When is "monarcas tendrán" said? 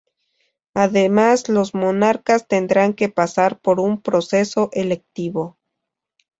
1.75-2.95